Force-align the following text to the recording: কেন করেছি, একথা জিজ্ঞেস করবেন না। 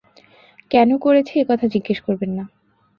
কেন 0.71 0.89
করেছি, 0.97 1.33
একথা 1.39 1.65
জিজ্ঞেস 1.67 1.99
করবেন 2.01 2.31
না। 2.37 2.43